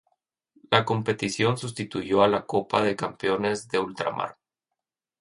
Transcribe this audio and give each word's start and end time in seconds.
La 0.71 0.83
competición 0.83 1.59
sustituyó 1.59 2.23
a 2.23 2.27
la 2.27 2.47
Copa 2.47 2.81
de 2.81 2.95
Campeones 2.95 3.67
de 3.67 3.77
Ultramar. 3.77 4.35